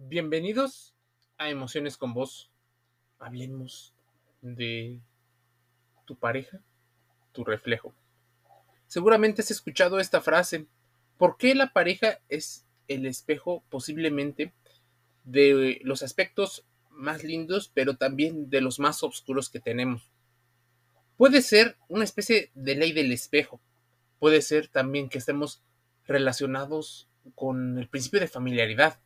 Bienvenidos 0.00 0.94
a 1.38 1.50
Emociones 1.50 1.96
con 1.96 2.14
Vos. 2.14 2.52
Hablemos 3.18 3.94
de 4.40 5.00
tu 6.06 6.16
pareja, 6.16 6.62
tu 7.32 7.44
reflejo. 7.44 7.92
Seguramente 8.86 9.42
has 9.42 9.50
escuchado 9.50 9.98
esta 9.98 10.20
frase. 10.20 10.66
¿Por 11.18 11.36
qué 11.36 11.54
la 11.56 11.72
pareja 11.72 12.20
es 12.28 12.64
el 12.86 13.06
espejo 13.06 13.64
posiblemente 13.68 14.54
de 15.24 15.80
los 15.82 16.04
aspectos 16.04 16.64
más 16.90 17.24
lindos, 17.24 17.68
pero 17.74 17.96
también 17.96 18.48
de 18.50 18.60
los 18.60 18.78
más 18.78 19.02
oscuros 19.02 19.50
que 19.50 19.58
tenemos? 19.58 20.12
Puede 21.16 21.42
ser 21.42 21.76
una 21.88 22.04
especie 22.04 22.52
de 22.54 22.76
ley 22.76 22.92
del 22.92 23.10
espejo. 23.10 23.60
Puede 24.20 24.42
ser 24.42 24.68
también 24.68 25.08
que 25.08 25.18
estemos 25.18 25.60
relacionados 26.06 27.10
con 27.34 27.78
el 27.78 27.88
principio 27.88 28.20
de 28.20 28.28
familiaridad 28.28 29.00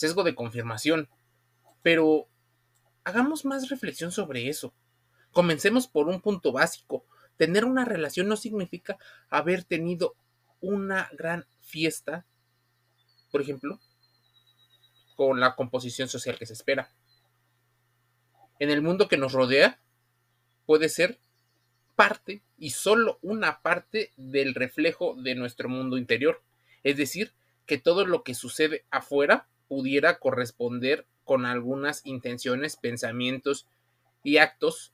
sesgo 0.00 0.24
de 0.24 0.34
confirmación. 0.34 1.10
Pero 1.82 2.26
hagamos 3.04 3.44
más 3.44 3.68
reflexión 3.68 4.12
sobre 4.12 4.48
eso. 4.48 4.72
Comencemos 5.30 5.86
por 5.86 6.08
un 6.08 6.22
punto 6.22 6.52
básico. 6.52 7.04
Tener 7.36 7.66
una 7.66 7.84
relación 7.84 8.26
no 8.26 8.36
significa 8.36 8.98
haber 9.28 9.62
tenido 9.62 10.14
una 10.60 11.10
gran 11.12 11.46
fiesta, 11.60 12.24
por 13.30 13.42
ejemplo, 13.42 13.78
con 15.16 15.38
la 15.38 15.54
composición 15.54 16.08
social 16.08 16.38
que 16.38 16.46
se 16.46 16.54
espera. 16.54 16.90
En 18.58 18.70
el 18.70 18.80
mundo 18.80 19.06
que 19.06 19.18
nos 19.18 19.32
rodea, 19.32 19.80
puede 20.64 20.88
ser 20.88 21.18
parte 21.94 22.42
y 22.56 22.70
solo 22.70 23.18
una 23.20 23.60
parte 23.60 24.12
del 24.16 24.54
reflejo 24.54 25.14
de 25.14 25.34
nuestro 25.34 25.68
mundo 25.68 25.98
interior. 25.98 26.42
Es 26.84 26.96
decir, 26.96 27.34
que 27.66 27.76
todo 27.76 28.06
lo 28.06 28.22
que 28.22 28.34
sucede 28.34 28.84
afuera 28.90 29.46
pudiera 29.70 30.18
corresponder 30.18 31.06
con 31.22 31.46
algunas 31.46 32.04
intenciones, 32.04 32.74
pensamientos 32.74 33.68
y 34.24 34.38
actos, 34.38 34.92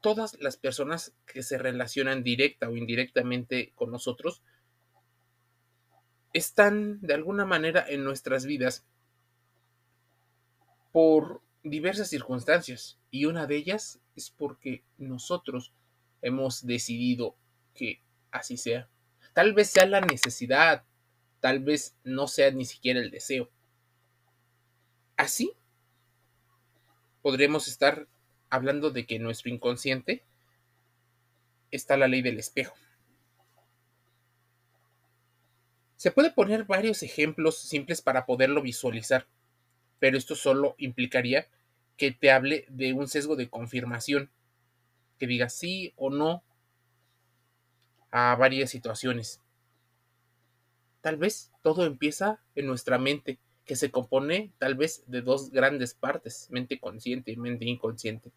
todas 0.00 0.36
las 0.40 0.56
personas 0.56 1.14
que 1.24 1.44
se 1.44 1.56
relacionan 1.56 2.24
directa 2.24 2.68
o 2.68 2.76
indirectamente 2.76 3.72
con 3.76 3.92
nosotros 3.92 4.42
están 6.32 7.00
de 7.02 7.14
alguna 7.14 7.44
manera 7.44 7.86
en 7.88 8.02
nuestras 8.02 8.46
vidas 8.46 8.84
por 10.90 11.40
diversas 11.62 12.10
circunstancias 12.10 12.98
y 13.12 13.26
una 13.26 13.46
de 13.46 13.54
ellas 13.54 14.00
es 14.16 14.30
porque 14.30 14.82
nosotros 14.98 15.72
hemos 16.20 16.66
decidido 16.66 17.36
que 17.74 18.02
así 18.32 18.56
sea. 18.56 18.88
Tal 19.34 19.54
vez 19.54 19.70
sea 19.70 19.86
la 19.86 20.00
necesidad, 20.00 20.84
tal 21.44 21.58
vez 21.58 21.94
no 22.04 22.26
sea 22.26 22.50
ni 22.52 22.64
siquiera 22.64 23.00
el 23.00 23.10
deseo. 23.10 23.50
Así 25.14 25.52
podremos 27.20 27.68
estar 27.68 28.08
hablando 28.48 28.90
de 28.90 29.04
que 29.04 29.18
nuestro 29.18 29.50
inconsciente 29.50 30.24
está 31.70 31.98
la 31.98 32.08
ley 32.08 32.22
del 32.22 32.38
espejo. 32.38 32.74
Se 35.96 36.10
puede 36.12 36.30
poner 36.30 36.64
varios 36.64 37.02
ejemplos 37.02 37.58
simples 37.58 38.00
para 38.00 38.24
poderlo 38.24 38.62
visualizar, 38.62 39.26
pero 39.98 40.16
esto 40.16 40.36
solo 40.36 40.74
implicaría 40.78 41.46
que 41.98 42.10
te 42.10 42.30
hable 42.30 42.64
de 42.70 42.94
un 42.94 43.06
sesgo 43.06 43.36
de 43.36 43.50
confirmación, 43.50 44.30
que 45.18 45.26
diga 45.26 45.50
sí 45.50 45.92
o 45.96 46.08
no 46.08 46.42
a 48.10 48.34
varias 48.34 48.70
situaciones. 48.70 49.43
Tal 51.04 51.18
vez 51.18 51.52
todo 51.60 51.84
empieza 51.84 52.40
en 52.54 52.66
nuestra 52.66 52.96
mente, 52.96 53.38
que 53.66 53.76
se 53.76 53.90
compone 53.90 54.52
tal 54.56 54.74
vez 54.74 55.04
de 55.06 55.20
dos 55.20 55.50
grandes 55.50 55.92
partes, 55.92 56.46
mente 56.48 56.80
consciente 56.80 57.30
y 57.30 57.36
mente 57.36 57.66
inconsciente. 57.66 58.32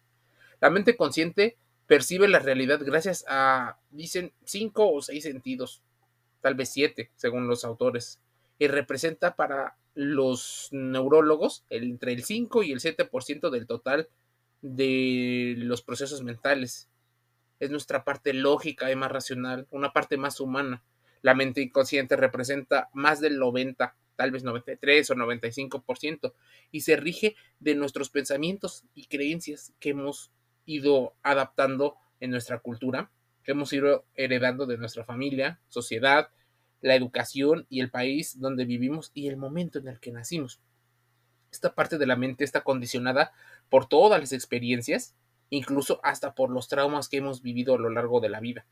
La 0.60 0.68
mente 0.68 0.94
consciente 0.94 1.56
percibe 1.86 2.28
la 2.28 2.40
realidad 2.40 2.78
gracias 2.84 3.24
a, 3.26 3.78
dicen, 3.90 4.34
cinco 4.44 4.92
o 4.92 5.00
seis 5.00 5.22
sentidos, 5.22 5.80
tal 6.42 6.56
vez 6.56 6.68
siete, 6.68 7.10
según 7.16 7.48
los 7.48 7.64
autores, 7.64 8.20
y 8.58 8.66
representa 8.66 9.34
para 9.34 9.76
los 9.94 10.68
neurólogos 10.70 11.64
entre 11.70 12.12
el 12.12 12.22
5 12.22 12.64
y 12.64 12.72
el 12.72 12.80
7% 12.80 13.48
del 13.48 13.66
total 13.66 14.10
de 14.60 15.54
los 15.56 15.80
procesos 15.80 16.22
mentales. 16.22 16.90
Es 17.60 17.70
nuestra 17.70 18.04
parte 18.04 18.34
lógica 18.34 18.92
y 18.92 18.96
más 18.96 19.10
racional, 19.10 19.66
una 19.70 19.94
parte 19.94 20.18
más 20.18 20.38
humana. 20.38 20.82
La 21.22 21.34
mente 21.34 21.60
inconsciente 21.60 22.16
representa 22.16 22.88
más 22.92 23.20
del 23.20 23.38
90, 23.38 23.96
tal 24.16 24.30
vez 24.30 24.44
93 24.44 25.10
o 25.10 25.14
95%, 25.14 26.32
y 26.70 26.82
se 26.82 26.96
rige 26.96 27.36
de 27.60 27.74
nuestros 27.74 28.10
pensamientos 28.10 28.84
y 28.94 29.06
creencias 29.06 29.72
que 29.80 29.90
hemos 29.90 30.30
ido 30.64 31.14
adaptando 31.22 31.96
en 32.20 32.30
nuestra 32.30 32.58
cultura, 32.58 33.10
que 33.42 33.52
hemos 33.52 33.72
ido 33.72 34.04
heredando 34.14 34.66
de 34.66 34.76
nuestra 34.76 35.04
familia, 35.04 35.60
sociedad, 35.68 36.30
la 36.80 36.94
educación 36.94 37.66
y 37.68 37.80
el 37.80 37.90
país 37.90 38.38
donde 38.40 38.64
vivimos 38.64 39.10
y 39.14 39.28
el 39.28 39.36
momento 39.36 39.78
en 39.78 39.88
el 39.88 39.98
que 40.00 40.12
nacimos. 40.12 40.60
Esta 41.50 41.74
parte 41.74 41.98
de 41.98 42.06
la 42.06 42.16
mente 42.16 42.44
está 42.44 42.60
condicionada 42.60 43.32
por 43.68 43.88
todas 43.88 44.20
las 44.20 44.32
experiencias, 44.32 45.14
incluso 45.50 46.00
hasta 46.02 46.34
por 46.34 46.50
los 46.50 46.68
traumas 46.68 47.08
que 47.08 47.16
hemos 47.16 47.42
vivido 47.42 47.74
a 47.74 47.78
lo 47.78 47.90
largo 47.90 48.20
de 48.20 48.28
la 48.28 48.40
vida. 48.40 48.66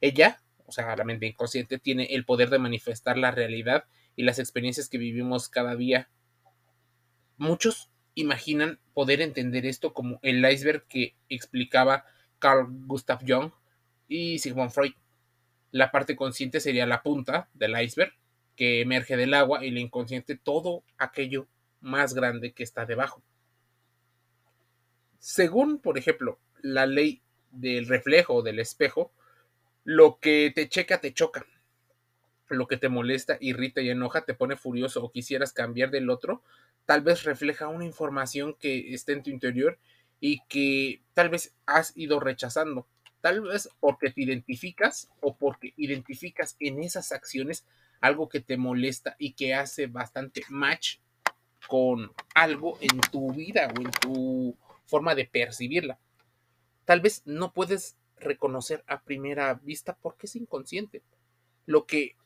Ella 0.00 0.40
o 0.68 0.72
sea, 0.72 0.94
la 0.94 1.04
mente 1.04 1.26
inconsciente 1.26 1.78
tiene 1.78 2.04
el 2.10 2.26
poder 2.26 2.50
de 2.50 2.58
manifestar 2.58 3.16
la 3.16 3.30
realidad 3.30 3.84
y 4.16 4.22
las 4.22 4.38
experiencias 4.38 4.90
que 4.90 4.98
vivimos 4.98 5.48
cada 5.48 5.74
día. 5.76 6.10
Muchos 7.38 7.90
imaginan 8.14 8.78
poder 8.92 9.22
entender 9.22 9.64
esto 9.64 9.94
como 9.94 10.18
el 10.22 10.44
iceberg 10.44 10.86
que 10.86 11.16
explicaba 11.30 12.04
Carl 12.38 12.66
Gustav 12.68 13.20
Jung 13.26 13.50
y 14.08 14.40
Sigmund 14.40 14.70
Freud. 14.70 14.92
La 15.70 15.90
parte 15.90 16.16
consciente 16.16 16.60
sería 16.60 16.84
la 16.84 17.02
punta 17.02 17.48
del 17.54 17.80
iceberg 17.80 18.12
que 18.54 18.82
emerge 18.82 19.16
del 19.16 19.32
agua 19.32 19.64
y 19.64 19.70
la 19.70 19.80
inconsciente 19.80 20.36
todo 20.36 20.84
aquello 20.98 21.48
más 21.80 22.12
grande 22.12 22.52
que 22.52 22.62
está 22.62 22.84
debajo. 22.84 23.22
Según, 25.18 25.78
por 25.78 25.96
ejemplo, 25.96 26.38
la 26.60 26.84
ley 26.84 27.22
del 27.50 27.88
reflejo 27.88 28.42
del 28.42 28.58
espejo, 28.58 29.12
lo 29.88 30.18
que 30.20 30.52
te 30.54 30.68
checa, 30.68 31.00
te 31.00 31.14
choca. 31.14 31.46
Lo 32.50 32.68
que 32.68 32.76
te 32.76 32.90
molesta, 32.90 33.38
irrita 33.40 33.80
y 33.80 33.88
enoja, 33.88 34.26
te 34.26 34.34
pone 34.34 34.54
furioso 34.54 35.02
o 35.02 35.10
quisieras 35.10 35.54
cambiar 35.54 35.90
del 35.90 36.10
otro, 36.10 36.42
tal 36.84 37.00
vez 37.00 37.24
refleja 37.24 37.68
una 37.68 37.86
información 37.86 38.54
que 38.60 38.92
está 38.92 39.12
en 39.12 39.22
tu 39.22 39.30
interior 39.30 39.78
y 40.20 40.42
que 40.46 41.00
tal 41.14 41.30
vez 41.30 41.54
has 41.64 41.96
ido 41.96 42.20
rechazando. 42.20 42.86
Tal 43.22 43.40
vez 43.40 43.70
porque 43.80 44.10
te 44.10 44.20
identificas 44.20 45.08
o 45.22 45.34
porque 45.34 45.72
identificas 45.78 46.56
en 46.60 46.82
esas 46.82 47.10
acciones 47.10 47.64
algo 48.02 48.28
que 48.28 48.40
te 48.40 48.58
molesta 48.58 49.16
y 49.18 49.32
que 49.32 49.54
hace 49.54 49.86
bastante 49.86 50.42
match 50.50 50.98
con 51.66 52.12
algo 52.34 52.76
en 52.82 53.00
tu 53.10 53.32
vida 53.32 53.72
o 53.74 53.80
en 53.80 53.90
tu 53.90 54.54
forma 54.84 55.14
de 55.14 55.24
percibirla. 55.24 55.98
Tal 56.84 57.00
vez 57.00 57.22
no 57.24 57.54
puedes 57.54 57.96
reconocer 58.20 58.84
a 58.86 59.02
primera 59.02 59.54
vista 59.54 59.96
porque 60.00 60.26
es 60.26 60.36
inconsciente. 60.36 61.02
Lo 61.66 61.86
que 61.86 62.16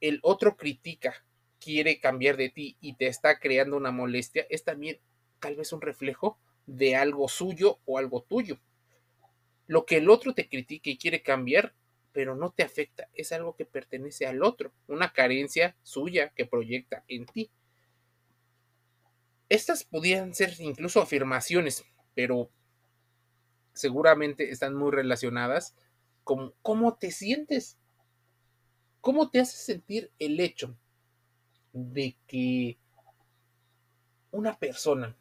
el 0.00 0.20
otro 0.22 0.56
critica, 0.56 1.24
quiere 1.60 2.00
cambiar 2.00 2.36
de 2.36 2.48
ti 2.48 2.76
y 2.80 2.94
te 2.94 3.06
está 3.06 3.38
creando 3.38 3.76
una 3.76 3.92
molestia, 3.92 4.46
es 4.48 4.64
también 4.64 4.98
tal 5.38 5.56
vez 5.56 5.72
un 5.72 5.80
reflejo 5.80 6.38
de 6.66 6.96
algo 6.96 7.28
suyo 7.28 7.78
o 7.84 7.98
algo 7.98 8.22
tuyo. 8.22 8.58
Lo 9.66 9.84
que 9.84 9.98
el 9.98 10.10
otro 10.10 10.34
te 10.34 10.48
critica 10.48 10.90
y 10.90 10.96
quiere 10.96 11.22
cambiar, 11.22 11.74
pero 12.12 12.34
no 12.34 12.50
te 12.50 12.62
afecta, 12.62 13.08
es 13.14 13.30
algo 13.30 13.54
que 13.54 13.66
pertenece 13.66 14.26
al 14.26 14.42
otro, 14.42 14.72
una 14.88 15.12
carencia 15.12 15.76
suya 15.82 16.30
que 16.30 16.46
proyecta 16.46 17.04
en 17.06 17.26
ti. 17.26 17.50
Estas 19.48 19.84
podrían 19.84 20.34
ser 20.34 20.54
incluso 20.60 21.00
afirmaciones, 21.02 21.84
pero 22.14 22.50
seguramente 23.72 24.50
están 24.50 24.74
muy 24.74 24.90
relacionadas 24.90 25.74
con 26.24 26.54
cómo 26.62 26.94
te 26.94 27.10
sientes. 27.10 27.76
¿Cómo 29.00 29.30
te 29.30 29.40
hace 29.40 29.56
sentir 29.56 30.10
el 30.18 30.38
hecho 30.40 30.76
de 31.72 32.16
que 32.26 32.76
una 34.30 34.58
persona 34.58 35.16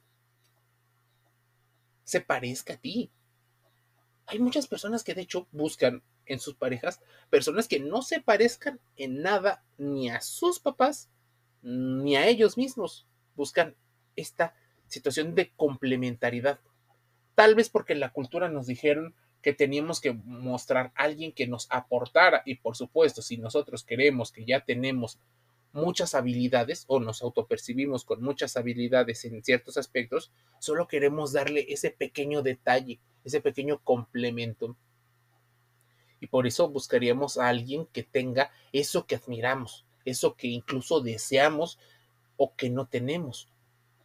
se 2.04 2.22
parezca 2.22 2.74
a 2.74 2.78
ti? 2.78 3.12
Hay 4.26 4.40
muchas 4.40 4.68
personas 4.68 5.04
que 5.04 5.16
de 5.16 5.22
hecho 5.22 5.48
buscan 5.52 6.04
en 6.26 6.40
sus 6.40 6.56
parejas 6.56 7.02
personas 7.30 7.68
que 7.68 7.80
no 7.80 8.02
se 8.02 8.22
parezcan 8.22 8.80
en 8.96 9.22
nada 9.22 9.64
ni 9.78 10.10
a 10.10 10.22
sus 10.22 10.60
papás 10.60 11.10
ni 11.62 12.16
a 12.16 12.28
ellos 12.28 12.58
mismos. 12.58 13.08
Buscan 13.36 13.76
esta 14.16 14.54
situación 14.88 15.36
de 15.36 15.52
complementariedad. 15.56 16.60
Tal 17.40 17.56
vez 17.56 17.70
porque 17.70 17.94
en 17.94 18.02
la 18.02 18.12
cultura 18.12 18.50
nos 18.50 18.68
dijeron 18.68 19.16
que 19.42 19.54
teníamos 19.54 20.02
que 20.02 20.12
mostrar 20.12 20.88
a 20.88 21.04
alguien 21.06 21.32
que 21.32 21.48
nos 21.48 21.68
aportara 21.70 22.44
y 22.46 22.56
por 22.56 22.76
supuesto 22.76 23.22
si 23.22 23.38
nosotros 23.38 23.86
queremos 23.86 24.34
que 24.34 24.44
ya 24.44 24.66
tenemos 24.66 25.20
muchas 25.72 26.16
habilidades 26.16 26.84
o 26.88 27.00
nos 27.00 27.22
autopercibimos 27.22 28.04
con 28.04 28.22
muchas 28.22 28.58
habilidades 28.58 29.24
en 29.24 29.42
ciertos 29.42 29.78
aspectos, 29.78 30.34
solo 30.60 30.90
queremos 30.90 31.32
darle 31.32 31.66
ese 31.70 31.92
pequeño 31.92 32.42
detalle, 32.42 33.00
ese 33.24 33.40
pequeño 33.40 33.80
complemento. 33.86 34.76
Y 36.20 36.28
por 36.28 36.46
eso 36.46 36.68
buscaríamos 36.68 37.38
a 37.38 37.48
alguien 37.48 37.86
que 37.94 38.04
tenga 38.04 38.52
eso 38.74 39.06
que 39.06 39.16
admiramos, 39.16 39.86
eso 40.04 40.36
que 40.36 40.48
incluso 40.48 41.00
deseamos 41.00 41.80
o 42.36 42.54
que 42.58 42.70
no 42.70 42.88
tenemos. 42.88 43.48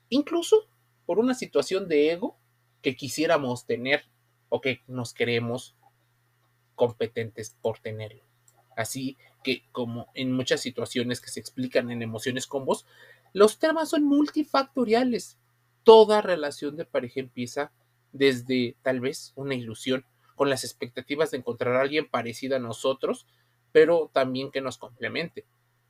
Incluso 0.08 0.68
por 1.04 1.18
una 1.18 1.34
situación 1.34 1.88
de 1.88 2.12
ego 2.12 2.38
que 2.84 2.94
quisiéramos 2.96 3.64
tener 3.64 4.04
o 4.50 4.60
que 4.60 4.82
nos 4.86 5.14
queremos 5.14 5.74
competentes 6.74 7.56
por 7.62 7.78
tenerlo. 7.78 8.22
Así 8.76 9.16
que, 9.42 9.64
como 9.72 10.08
en 10.14 10.32
muchas 10.32 10.60
situaciones 10.60 11.22
que 11.22 11.30
se 11.30 11.40
explican 11.40 11.90
en 11.90 12.02
emociones 12.02 12.46
con 12.46 12.66
vos, 12.66 12.84
los 13.32 13.58
temas 13.58 13.88
son 13.88 14.04
multifactoriales. 14.04 15.38
Toda 15.82 16.20
relación 16.20 16.76
de 16.76 16.84
pareja 16.84 17.20
empieza 17.20 17.72
desde 18.12 18.76
tal 18.82 19.00
vez 19.00 19.32
una 19.34 19.54
ilusión, 19.54 20.04
con 20.34 20.50
las 20.50 20.62
expectativas 20.64 21.30
de 21.30 21.38
encontrar 21.38 21.76
a 21.76 21.80
alguien 21.80 22.08
parecido 22.08 22.56
a 22.56 22.60
nosotros, 22.60 23.26
pero 23.72 24.10
también 24.12 24.50
que 24.50 24.60
nos 24.60 24.76
complemente. 24.76 25.46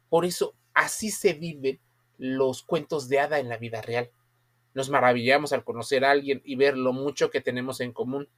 Por 0.09 0.25
eso, 0.25 0.55
así 0.75 1.11
se 1.11 1.33
viven 1.33 1.81
los 2.19 2.63
cuentos 2.63 3.09
de 3.09 3.19
hada 3.19 3.41
en 3.41 3.49
la 3.49 3.57
vida 3.57 3.83
real. 3.83 4.11
Nos 4.75 4.91
maravillamos 4.91 5.53
al 5.53 5.65
conocer 5.65 6.05
a 6.05 6.11
alguien 6.11 6.43
y 6.45 6.57
ver 6.57 6.77
lo 6.77 6.93
mucho 6.93 7.31
que 7.31 7.41
tenemos 7.41 7.81
en 7.81 7.93
común. 7.93 8.29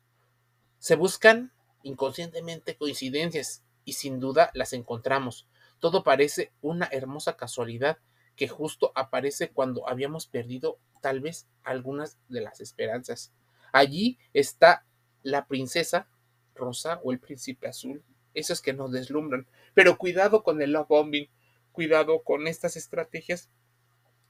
Se 0.79 0.95
buscan 0.95 1.53
inconscientemente 1.83 2.77
coincidencias 2.77 3.63
y 3.85 3.95
sin 3.95 4.21
duda 4.21 4.51
las 4.55 4.73
encontramos. 4.73 5.49
Todo 5.79 6.05
parece 6.05 6.53
una 6.61 6.89
hermosa 6.93 7.37
casualidad 7.37 7.99
que 8.37 8.49
justo 8.49 8.93
aparece 8.95 9.51
cuando 9.51 9.89
habíamos 9.89 10.27
perdido 10.27 10.79
tal 11.01 11.21
vez 11.21 11.49
algunas 11.65 12.19
de 12.29 12.43
las 12.43 12.61
esperanzas. 12.61 13.33
Allí 13.73 14.19
está 14.35 14.85
la 15.23 15.47
princesa 15.47 16.09
rosa 16.55 17.01
o 17.03 17.13
el 17.13 17.19
príncipe 17.19 17.69
azul, 17.69 18.03
esos 18.35 18.61
que 18.61 18.73
nos 18.73 18.93
deslumbran. 18.93 19.47
Pero 19.75 19.97
cuidado 19.97 20.43
con 20.43 20.61
el 20.61 20.73
love 20.73 20.89
bombing, 20.89 21.29
cuidado 21.73 22.23
con 22.23 22.47
estas 22.47 22.77
estrategias 22.77 23.51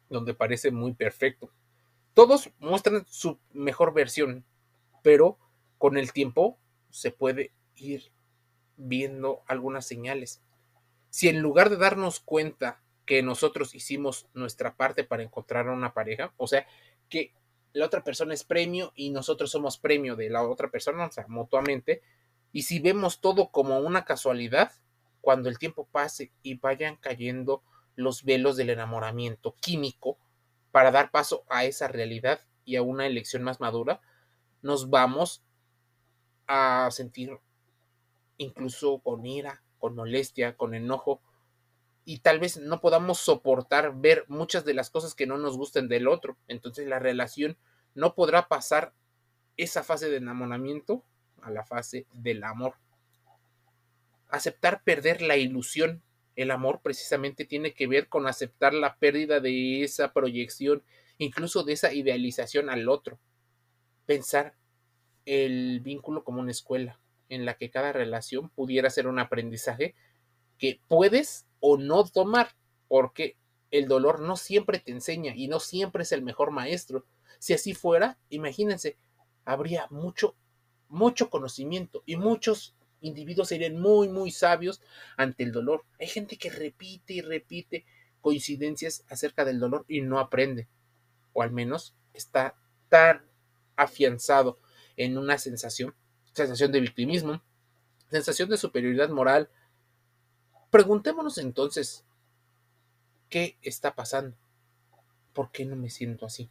donde 0.08 0.34
parece 0.34 0.70
muy 0.70 0.94
perfecto. 0.94 1.50
Todos 2.16 2.50
muestran 2.60 3.04
su 3.10 3.38
mejor 3.52 3.92
versión, 3.92 4.46
pero 5.02 5.38
con 5.76 5.98
el 5.98 6.14
tiempo 6.14 6.58
se 6.88 7.10
puede 7.10 7.52
ir 7.74 8.10
viendo 8.78 9.42
algunas 9.46 9.86
señales. 9.86 10.40
Si 11.10 11.28
en 11.28 11.40
lugar 11.40 11.68
de 11.68 11.76
darnos 11.76 12.20
cuenta 12.20 12.82
que 13.04 13.22
nosotros 13.22 13.74
hicimos 13.74 14.30
nuestra 14.32 14.78
parte 14.78 15.04
para 15.04 15.24
encontrar 15.24 15.68
a 15.68 15.74
una 15.74 15.92
pareja, 15.92 16.32
o 16.38 16.46
sea, 16.46 16.66
que 17.10 17.34
la 17.74 17.84
otra 17.84 18.02
persona 18.02 18.32
es 18.32 18.44
premio 18.44 18.94
y 18.94 19.10
nosotros 19.10 19.50
somos 19.50 19.76
premio 19.76 20.16
de 20.16 20.30
la 20.30 20.42
otra 20.42 20.70
persona, 20.70 21.04
o 21.04 21.12
sea, 21.12 21.26
mutuamente, 21.28 22.00
y 22.50 22.62
si 22.62 22.80
vemos 22.80 23.20
todo 23.20 23.50
como 23.50 23.78
una 23.80 24.06
casualidad, 24.06 24.72
cuando 25.20 25.50
el 25.50 25.58
tiempo 25.58 25.86
pase 25.92 26.32
y 26.42 26.54
vayan 26.54 26.96
cayendo 26.96 27.62
los 27.94 28.24
velos 28.24 28.56
del 28.56 28.70
enamoramiento 28.70 29.54
químico 29.60 30.16
para 30.76 30.90
dar 30.90 31.10
paso 31.10 31.46
a 31.48 31.64
esa 31.64 31.88
realidad 31.88 32.42
y 32.66 32.76
a 32.76 32.82
una 32.82 33.06
elección 33.06 33.42
más 33.42 33.60
madura, 33.60 34.02
nos 34.60 34.90
vamos 34.90 35.42
a 36.46 36.90
sentir 36.90 37.38
incluso 38.36 38.98
con 38.98 39.24
ira, 39.24 39.62
con 39.78 39.94
molestia, 39.94 40.54
con 40.54 40.74
enojo, 40.74 41.22
y 42.04 42.18
tal 42.18 42.40
vez 42.40 42.58
no 42.58 42.82
podamos 42.82 43.16
soportar 43.16 43.96
ver 43.96 44.26
muchas 44.28 44.66
de 44.66 44.74
las 44.74 44.90
cosas 44.90 45.14
que 45.14 45.26
no 45.26 45.38
nos 45.38 45.56
gusten 45.56 45.88
del 45.88 46.08
otro. 46.08 46.36
Entonces 46.46 46.86
la 46.86 46.98
relación 46.98 47.56
no 47.94 48.14
podrá 48.14 48.46
pasar 48.46 48.92
esa 49.56 49.82
fase 49.82 50.10
de 50.10 50.18
enamoramiento 50.18 51.02
a 51.40 51.50
la 51.50 51.64
fase 51.64 52.04
del 52.12 52.44
amor. 52.44 52.74
Aceptar 54.28 54.82
perder 54.82 55.22
la 55.22 55.38
ilusión. 55.38 56.02
El 56.36 56.50
amor 56.50 56.80
precisamente 56.82 57.46
tiene 57.46 57.72
que 57.72 57.86
ver 57.86 58.08
con 58.08 58.26
aceptar 58.26 58.74
la 58.74 58.96
pérdida 58.96 59.40
de 59.40 59.82
esa 59.82 60.12
proyección, 60.12 60.82
incluso 61.18 61.64
de 61.64 61.72
esa 61.72 61.92
idealización 61.92 62.70
al 62.70 62.88
otro. 62.88 63.18
Pensar 64.04 64.54
el 65.24 65.80
vínculo 65.80 66.22
como 66.22 66.40
una 66.40 66.52
escuela, 66.52 67.00
en 67.28 67.44
la 67.44 67.54
que 67.54 67.70
cada 67.70 67.92
relación 67.92 68.50
pudiera 68.50 68.90
ser 68.90 69.08
un 69.08 69.18
aprendizaje 69.18 69.94
que 70.58 70.80
puedes 70.86 71.46
o 71.58 71.76
no 71.76 72.04
tomar, 72.04 72.54
porque 72.86 73.36
el 73.70 73.88
dolor 73.88 74.20
no 74.20 74.36
siempre 74.36 74.78
te 74.78 74.92
enseña 74.92 75.34
y 75.34 75.48
no 75.48 75.58
siempre 75.58 76.04
es 76.04 76.12
el 76.12 76.22
mejor 76.22 76.50
maestro. 76.50 77.04
Si 77.38 77.52
así 77.52 77.74
fuera, 77.74 78.18
imagínense, 78.28 78.96
habría 79.44 79.86
mucho, 79.90 80.36
mucho 80.88 81.30
conocimiento 81.30 82.02
y 82.06 82.16
muchos 82.16 82.75
individuos 83.00 83.48
serían 83.48 83.78
muy, 83.80 84.08
muy 84.08 84.30
sabios 84.30 84.80
ante 85.16 85.44
el 85.44 85.52
dolor. 85.52 85.84
Hay 86.00 86.08
gente 86.08 86.36
que 86.36 86.50
repite 86.50 87.14
y 87.14 87.20
repite 87.20 87.84
coincidencias 88.20 89.04
acerca 89.08 89.44
del 89.44 89.60
dolor 89.60 89.84
y 89.88 90.00
no 90.00 90.18
aprende, 90.18 90.68
o 91.32 91.42
al 91.42 91.52
menos 91.52 91.94
está 92.12 92.54
tan 92.88 93.22
afianzado 93.76 94.58
en 94.96 95.18
una 95.18 95.38
sensación 95.38 95.94
sensación 96.36 96.70
de 96.70 96.80
victimismo, 96.80 97.42
sensación 98.10 98.50
de 98.50 98.58
superioridad 98.58 99.08
moral. 99.08 99.48
Preguntémonos 100.70 101.38
entonces, 101.38 102.04
¿qué 103.30 103.56
está 103.62 103.94
pasando? 103.94 104.36
¿Por 105.32 105.50
qué 105.50 105.64
no 105.64 105.76
me 105.76 105.88
siento 105.88 106.26
así? 106.26 106.50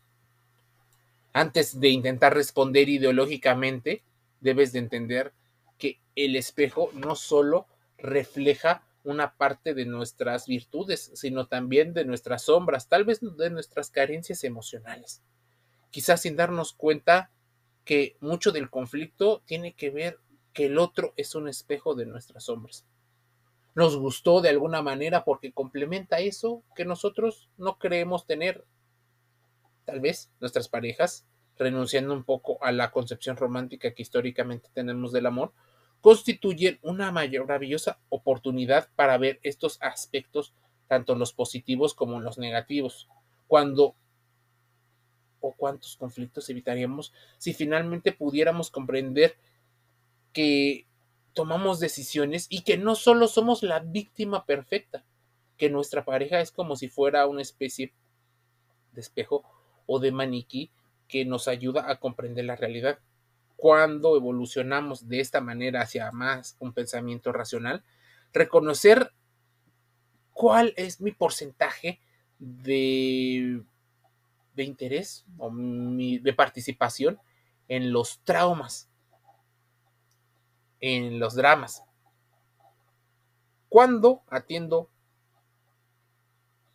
Antes 1.33 1.79
de 1.79 1.89
intentar 1.89 2.33
responder 2.33 2.89
ideológicamente, 2.89 4.01
debes 4.41 4.71
de 4.71 4.79
entender 4.79 5.33
el 6.15 6.35
espejo 6.35 6.89
no 6.93 7.15
solo 7.15 7.67
refleja 7.97 8.83
una 9.03 9.35
parte 9.35 9.73
de 9.73 9.85
nuestras 9.85 10.47
virtudes, 10.47 11.11
sino 11.13 11.47
también 11.47 11.93
de 11.93 12.05
nuestras 12.05 12.43
sombras, 12.43 12.89
tal 12.89 13.05
vez 13.05 13.19
de 13.21 13.49
nuestras 13.49 13.91
carencias 13.91 14.43
emocionales. 14.43 15.21
Quizás 15.91 16.21
sin 16.21 16.35
darnos 16.35 16.73
cuenta, 16.73 17.31
que 17.85 18.17
mucho 18.19 18.51
del 18.51 18.69
conflicto 18.69 19.43
tiene 19.45 19.73
que 19.73 19.91
ver 19.91 20.19
que 20.53 20.65
el 20.65 20.79
otro 20.79 21.13
es 21.17 21.35
un 21.35 21.47
espejo 21.47 21.93
de 21.93 22.07
nuestras 22.07 22.45
sombras. 22.45 22.85
Nos 23.75 23.95
gustó 23.95 24.41
de 24.41 24.49
alguna 24.49 24.81
manera 24.81 25.23
porque 25.23 25.53
complementa 25.53 26.19
eso 26.19 26.63
que 26.75 26.85
nosotros 26.85 27.49
no 27.57 27.77
creemos 27.77 28.25
tener. 28.25 28.65
Tal 29.83 29.99
vez 29.99 30.31
nuestras 30.39 30.67
parejas, 30.67 31.27
renunciando 31.57 32.13
un 32.13 32.23
poco 32.23 32.57
a 32.63 32.71
la 32.71 32.91
concepción 32.91 33.37
romántica 33.37 33.93
que 33.93 34.01
históricamente 34.01 34.69
tenemos 34.73 35.11
del 35.11 35.27
amor, 35.27 35.53
constituyen 36.05 36.77
una 36.83 37.11
maravillosa 37.11 37.97
oportunidad 38.09 38.89
para 38.95 39.17
ver 39.17 39.39
estos 39.41 39.79
aspectos, 39.81 40.53
tanto 40.87 41.15
los 41.15 41.33
positivos 41.33 41.95
como 41.95 42.19
los 42.19 42.37
negativos. 42.37 43.07
Cuando 43.47 43.95
o 45.39 45.53
cuántos 45.53 45.95
conflictos 45.95 46.47
evitaríamos 46.47 47.11
si 47.39 47.55
finalmente 47.55 48.11
pudiéramos 48.11 48.69
comprender 48.69 49.35
que 50.31 50.85
tomamos 51.33 51.79
decisiones 51.79 52.45
y 52.51 52.61
que 52.61 52.77
no 52.77 52.93
solo 52.93 53.27
somos 53.27 53.63
la 53.63 53.79
víctima 53.79 54.45
perfecta, 54.45 55.03
que 55.57 55.71
nuestra 55.71 56.05
pareja 56.05 56.39
es 56.39 56.51
como 56.51 56.75
si 56.75 56.87
fuera 56.87 57.25
una 57.25 57.41
especie 57.41 57.93
de 58.91 59.01
espejo 59.01 59.43
o 59.87 59.97
de 59.97 60.11
maniquí 60.11 60.69
que 61.07 61.25
nos 61.25 61.47
ayuda 61.47 61.89
a 61.89 61.99
comprender 61.99 62.45
la 62.45 62.55
realidad. 62.57 62.99
Cuando 63.55 64.15
evolucionamos 64.17 65.07
de 65.07 65.19
esta 65.19 65.41
manera 65.41 65.81
hacia 65.81 66.11
más 66.11 66.55
un 66.59 66.73
pensamiento 66.73 67.31
racional, 67.31 67.83
reconocer 68.33 69.13
cuál 70.33 70.73
es 70.77 70.99
mi 70.99 71.11
porcentaje 71.11 71.99
de 72.37 73.63
de 74.55 74.63
interés 74.63 75.25
o 75.37 75.51
de 75.53 76.33
participación 76.33 77.19
en 77.67 77.91
los 77.91 78.19
traumas, 78.23 78.89
en 80.79 81.19
los 81.19 81.35
dramas. 81.35 81.83
Cuando 83.69 84.23
atiendo 84.29 84.89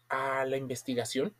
a 0.08 0.44
la 0.44 0.56
investigación, 0.56 1.34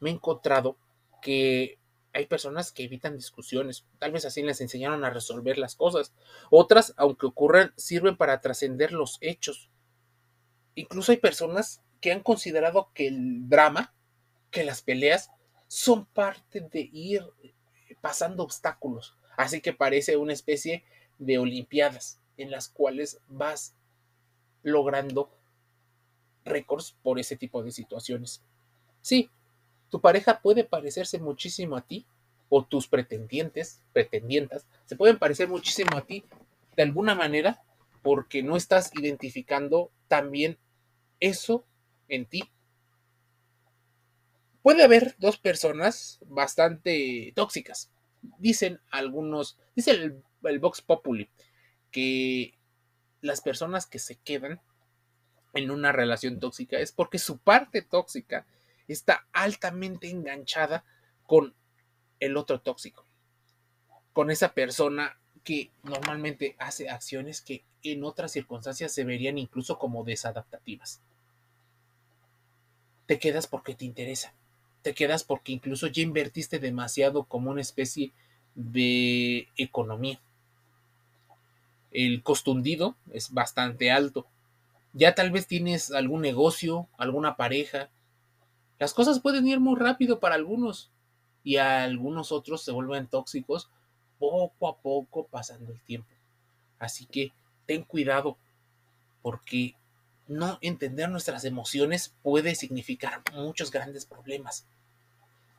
me 0.00 0.10
he 0.10 0.12
encontrado 0.12 0.76
que 1.22 1.78
hay 2.14 2.26
personas 2.26 2.72
que 2.72 2.84
evitan 2.84 3.16
discusiones, 3.16 3.84
tal 3.98 4.12
vez 4.12 4.24
así 4.24 4.42
les 4.42 4.60
enseñaron 4.60 5.04
a 5.04 5.10
resolver 5.10 5.58
las 5.58 5.74
cosas. 5.74 6.14
Otras, 6.48 6.94
aunque 6.96 7.26
ocurran, 7.26 7.74
sirven 7.76 8.16
para 8.16 8.40
trascender 8.40 8.92
los 8.92 9.18
hechos. 9.20 9.68
Incluso 10.76 11.12
hay 11.12 11.18
personas 11.18 11.82
que 12.00 12.12
han 12.12 12.20
considerado 12.20 12.90
que 12.94 13.08
el 13.08 13.48
drama 13.48 13.92
que 14.50 14.64
las 14.64 14.82
peleas 14.82 15.30
son 15.66 16.06
parte 16.06 16.60
de 16.60 16.88
ir 16.92 17.24
pasando 18.00 18.44
obstáculos. 18.44 19.18
Así 19.36 19.60
que 19.60 19.72
parece 19.72 20.16
una 20.16 20.32
especie 20.32 20.84
de 21.18 21.38
olimpiadas 21.38 22.20
en 22.36 22.50
las 22.50 22.68
cuales 22.68 23.20
vas 23.26 23.74
logrando 24.62 25.36
récords 26.44 26.96
por 27.02 27.18
ese 27.18 27.36
tipo 27.36 27.62
de 27.62 27.72
situaciones. 27.72 28.42
Sí, 29.00 29.30
tu 29.94 30.00
pareja 30.00 30.40
puede 30.40 30.64
parecerse 30.64 31.20
muchísimo 31.20 31.76
a 31.76 31.82
ti, 31.82 32.04
o 32.48 32.64
tus 32.64 32.88
pretendientes, 32.88 33.80
pretendientas, 33.92 34.66
se 34.86 34.96
pueden 34.96 35.20
parecer 35.20 35.46
muchísimo 35.46 35.96
a 35.96 36.00
ti 36.00 36.24
de 36.74 36.82
alguna 36.82 37.14
manera 37.14 37.62
porque 38.02 38.42
no 38.42 38.56
estás 38.56 38.90
identificando 38.98 39.92
también 40.08 40.58
eso 41.20 41.64
en 42.08 42.26
ti. 42.26 42.42
Puede 44.62 44.82
haber 44.82 45.14
dos 45.18 45.38
personas 45.38 46.18
bastante 46.26 47.32
tóxicas. 47.36 47.92
Dicen 48.38 48.80
algunos, 48.90 49.60
dice 49.76 49.92
el, 49.92 50.24
el 50.42 50.58
Vox 50.58 50.82
Populi, 50.82 51.30
que 51.92 52.58
las 53.20 53.40
personas 53.40 53.86
que 53.86 54.00
se 54.00 54.16
quedan 54.16 54.60
en 55.52 55.70
una 55.70 55.92
relación 55.92 56.40
tóxica 56.40 56.80
es 56.80 56.90
porque 56.90 57.20
su 57.20 57.38
parte 57.38 57.80
tóxica 57.80 58.44
está 58.88 59.26
altamente 59.32 60.10
enganchada 60.10 60.84
con 61.26 61.54
el 62.20 62.36
otro 62.36 62.60
tóxico, 62.60 63.04
con 64.12 64.30
esa 64.30 64.52
persona 64.54 65.18
que 65.42 65.70
normalmente 65.82 66.56
hace 66.58 66.88
acciones 66.88 67.40
que 67.40 67.64
en 67.82 68.04
otras 68.04 68.32
circunstancias 68.32 68.92
se 68.92 69.04
verían 69.04 69.38
incluso 69.38 69.78
como 69.78 70.04
desadaptativas. 70.04 71.00
Te 73.06 73.18
quedas 73.18 73.46
porque 73.46 73.74
te 73.74 73.84
interesa, 73.84 74.32
te 74.82 74.94
quedas 74.94 75.24
porque 75.24 75.52
incluso 75.52 75.86
ya 75.86 76.02
invertiste 76.02 76.58
demasiado 76.58 77.24
como 77.24 77.50
una 77.50 77.60
especie 77.60 78.12
de 78.54 79.48
economía. 79.56 80.20
El 81.90 82.22
costundido 82.22 82.96
es 83.12 83.32
bastante 83.32 83.90
alto. 83.90 84.26
Ya 84.94 85.14
tal 85.14 85.30
vez 85.30 85.46
tienes 85.46 85.90
algún 85.92 86.22
negocio, 86.22 86.88
alguna 86.96 87.36
pareja. 87.36 87.90
Las 88.78 88.92
cosas 88.94 89.20
pueden 89.20 89.46
ir 89.46 89.60
muy 89.60 89.78
rápido 89.78 90.20
para 90.20 90.34
algunos 90.34 90.90
y 91.42 91.56
algunos 91.56 92.32
otros 92.32 92.62
se 92.62 92.72
vuelven 92.72 93.06
tóxicos 93.06 93.70
poco 94.18 94.68
a 94.68 94.76
poco 94.78 95.26
pasando 95.26 95.72
el 95.72 95.80
tiempo. 95.80 96.08
Así 96.78 97.06
que 97.06 97.32
ten 97.66 97.82
cuidado 97.82 98.36
porque 99.22 99.74
no 100.26 100.58
entender 100.60 101.08
nuestras 101.08 101.44
emociones 101.44 102.14
puede 102.22 102.54
significar 102.54 103.22
muchos 103.34 103.70
grandes 103.70 104.06
problemas. 104.06 104.66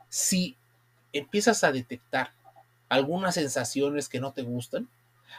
Si 0.10 0.57
empiezas 1.13 1.63
a 1.63 1.72
detectar 1.72 2.34
algunas 2.89 3.36
sensaciones 3.36 4.10
que 4.10 4.19
no 4.19 4.34
te 4.34 4.41
gustan, 4.41 4.89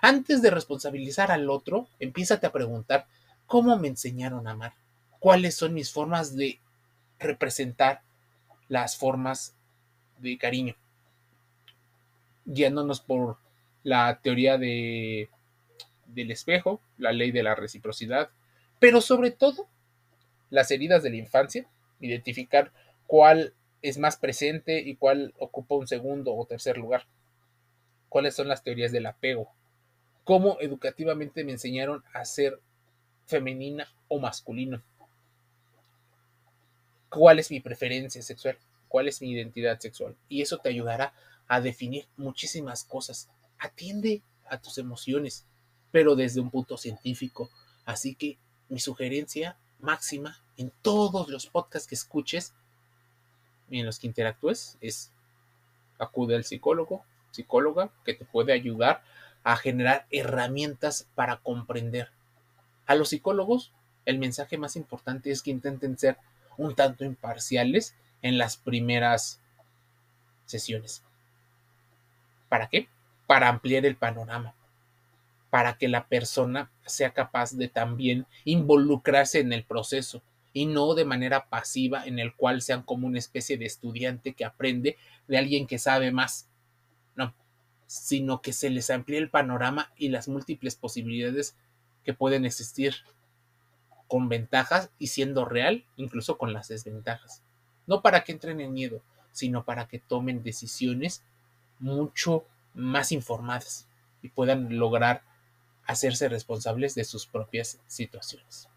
antes 0.03 0.43
de 0.43 0.51
responsabilizar 0.51 1.31
al 1.31 1.49
otro, 1.51 1.89
empiézate 1.99 2.47
a 2.47 2.53
preguntar 2.53 3.07
cómo 3.47 3.77
me 3.77 3.89
enseñaron 3.89 4.47
a 4.47 4.53
amar, 4.53 4.75
cuáles 5.19 5.55
son 5.55 5.75
mis 5.75 5.93
formas 5.93 6.37
de 6.37 6.61
representar 7.19 8.03
las 8.69 8.97
formas 8.97 9.55
de 10.19 10.39
cariño. 10.39 10.75
Guiándonos 12.45 13.01
por 13.01 13.39
la 13.83 14.21
teoría 14.23 14.59
de, 14.59 15.29
del 16.07 16.31
espejo, 16.31 16.81
la 16.99 17.13
ley 17.13 17.31
de 17.31 17.43
la 17.43 17.55
reciprocidad, 17.55 18.31
pero 18.79 19.01
sobre 19.01 19.31
todo 19.31 19.69
las 20.51 20.71
heridas 20.71 21.03
de 21.03 21.11
la 21.11 21.17
infancia, 21.17 21.67
identificar 22.01 22.73
cuál 23.07 23.55
es 23.83 23.99
más 23.99 24.17
presente 24.17 24.81
y 24.81 24.97
cuál 24.97 25.35
ocupa 25.39 25.77
un 25.77 25.87
segundo 25.87 26.35
o 26.35 26.47
tercer 26.47 26.79
lugar, 26.79 27.07
cuáles 28.09 28.35
son 28.35 28.49
las 28.49 28.63
teorías 28.63 28.93
del 28.93 29.07
apego, 29.07 29.49
cómo 30.25 30.59
educativamente 30.61 31.45
me 31.45 31.53
enseñaron 31.53 32.03
a 32.13 32.25
ser 32.25 32.61
femenina 33.27 33.89
o 34.09 34.19
masculino, 34.19 34.83
cuál 37.09 37.39
es 37.39 37.51
mi 37.51 37.61
preferencia 37.61 38.23
sexual, 38.23 38.59
cuál 38.89 39.09
es 39.09 39.21
mi 39.21 39.31
identidad 39.31 39.79
sexual, 39.79 40.17
y 40.29 40.43
eso 40.43 40.59
te 40.59 40.69
ayudará 40.69 41.13
a 41.49 41.61
definir 41.61 42.07
muchísimas 42.17 42.85
cosas. 42.85 43.29
Atiende 43.59 44.23
a 44.49 44.59
tus 44.59 44.79
emociones, 44.79 45.45
pero 45.91 46.17
desde 46.17 46.41
un 46.41 46.51
punto 46.51 46.77
científico. 46.77 47.51
Así 47.85 48.15
que 48.15 48.39
mi 48.69 48.81
sugerencia 48.81 49.57
máxima 49.79 50.39
en 50.57 50.73
todos 50.83 51.29
los 51.29 51.47
podcasts 51.47 51.89
que 51.89 51.95
escuches 51.95 52.55
y 53.71 53.81
en 53.81 53.87
los 53.87 53.99
que 53.99 54.07
interactúes 54.07 54.77
es 54.81 55.13
acude 55.99 56.37
al 56.37 56.45
psicólogo, 56.45 57.05
psicóloga, 57.31 57.91
que 58.05 58.15
te 58.15 58.25
puede 58.25 58.53
ayudar 58.53 59.03
a 59.45 59.57
generar 59.57 60.07
herramientas 60.11 61.09
para 61.15 61.39
comprender. 61.39 62.11
A 62.87 62.95
los 62.95 63.11
psicólogos, 63.11 63.73
el 64.05 64.19
mensaje 64.19 64.59
más 64.59 64.77
importante 64.77 65.31
es 65.31 65.43
que 65.43 65.51
intenten 65.51 65.99
ser 65.99 66.19
un 66.57 66.75
tanto 66.75 67.05
imparciales 67.05 67.95
en 68.23 68.39
las 68.39 68.57
primeras 68.57 69.41
sesiones. 70.47 71.03
¿Para 72.49 72.69
qué? 72.69 72.89
Para 73.27 73.49
ampliar 73.49 73.85
el 73.87 73.97
panorama, 73.97 74.55
para 75.51 75.77
que 75.77 75.89
la 75.89 76.07
persona 76.07 76.71
sea 76.85 77.11
capaz 77.11 77.57
de 77.57 77.69
también 77.69 78.27
involucrarse 78.45 79.41
en 79.41 79.53
el 79.53 79.65
proceso 79.65 80.23
y 80.53 80.67
no 80.67 80.95
de 80.95 81.05
manera 81.05 81.49
pasiva 81.49 82.07
en 82.07 82.19
el 82.19 82.35
cual 82.35 82.63
sean 82.63 82.83
como 82.83 83.07
una 83.07 83.19
especie 83.19 83.59
de 83.59 83.67
estudiante 83.67 84.33
que 84.33 84.45
aprende 84.45 84.97
de 85.29 85.39
alguien 85.39 85.67
que 85.67 85.79
sabe 85.79 86.13
más. 86.13 86.49
No, 87.15 87.35
sino 87.87 88.41
que 88.41 88.53
se 88.53 88.71
les 88.71 88.89
amplíe 88.91 89.19
el 89.19 89.29
panorama 89.29 89.93
y 89.97 90.09
las 90.09 90.29
múltiples 90.29 90.77
posibilidades 90.77 91.57
que 92.05 92.15
pueden 92.15 92.47
existir 92.47 92.95
con 94.09 94.29
ventajas 94.29 94.91
y 94.99 95.09
siendo 95.09 95.45
real, 95.45 95.85
incluso 95.97 96.39
con 96.39 96.53
las 96.53 96.69
desventajas. 96.69 97.43
No 97.87 98.03
para 98.03 98.25
que 98.25 98.33
entren 98.33 98.61
en 98.61 98.73
miedo, 98.73 99.03
sino 99.33 99.65
para 99.65 99.87
que 99.89 99.99
tomen 99.99 100.43
decisiones 100.43 101.23
mucho 101.79 102.45
más 102.75 103.13
informadas 103.13 103.89
y 104.23 104.29
puedan 104.29 104.79
lograr 104.79 105.23
hacerse 105.85 106.29
responsables 106.29 106.95
de 106.95 107.05
sus 107.05 107.27
propias 107.27 107.81
situaciones. 107.87 108.69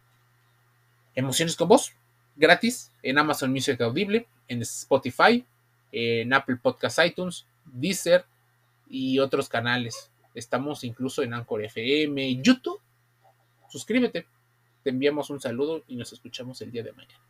Emociones 1.15 1.55
con 1.55 1.67
voz, 1.67 1.93
gratis 2.35 2.91
en 3.03 3.17
Amazon 3.17 3.51
Music 3.51 3.79
Audible, 3.81 4.27
en 4.47 4.61
Spotify, 4.61 5.45
en 5.91 6.33
Apple 6.33 6.57
Podcast 6.57 6.99
iTunes, 7.03 7.45
Deezer 7.65 8.25
y 8.87 9.19
otros 9.19 9.49
canales. 9.49 10.11
Estamos 10.35 10.83
incluso 10.83 11.23
en 11.23 11.33
Anchor 11.33 11.63
FM, 11.63 12.41
YouTube. 12.41 12.79
Suscríbete. 13.69 14.27
Te 14.83 14.89
enviamos 14.89 15.29
un 15.29 15.41
saludo 15.41 15.83
y 15.87 15.95
nos 15.95 16.13
escuchamos 16.13 16.61
el 16.61 16.71
día 16.71 16.83
de 16.83 16.93
mañana. 16.93 17.28